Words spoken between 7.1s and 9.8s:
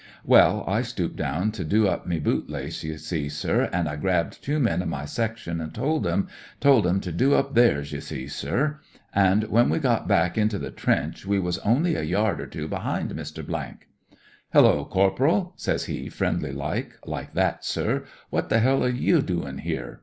do up theirs, ye see, sir. An' when we